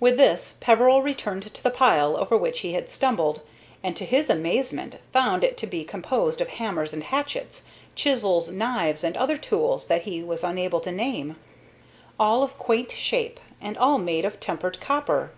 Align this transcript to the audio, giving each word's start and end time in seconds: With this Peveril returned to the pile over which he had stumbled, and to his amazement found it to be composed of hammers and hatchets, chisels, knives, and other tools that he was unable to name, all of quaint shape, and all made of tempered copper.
With 0.00 0.16
this 0.16 0.56
Peveril 0.60 1.00
returned 1.00 1.54
to 1.54 1.62
the 1.62 1.70
pile 1.70 2.16
over 2.16 2.36
which 2.36 2.58
he 2.66 2.72
had 2.72 2.90
stumbled, 2.90 3.42
and 3.84 3.96
to 3.96 4.04
his 4.04 4.28
amazement 4.28 4.98
found 5.12 5.44
it 5.44 5.56
to 5.58 5.66
be 5.68 5.84
composed 5.84 6.40
of 6.40 6.48
hammers 6.48 6.92
and 6.92 7.04
hatchets, 7.04 7.62
chisels, 7.94 8.50
knives, 8.50 9.04
and 9.04 9.16
other 9.16 9.38
tools 9.38 9.86
that 9.86 10.02
he 10.02 10.24
was 10.24 10.42
unable 10.42 10.80
to 10.80 10.90
name, 10.90 11.36
all 12.18 12.42
of 12.42 12.58
quaint 12.58 12.90
shape, 12.90 13.38
and 13.60 13.78
all 13.78 13.98
made 13.98 14.24
of 14.24 14.40
tempered 14.40 14.80
copper. 14.80 15.30